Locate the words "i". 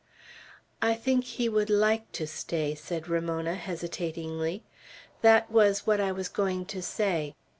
0.81-0.95, 6.01-6.11